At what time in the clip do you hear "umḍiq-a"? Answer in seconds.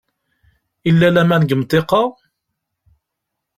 1.55-2.03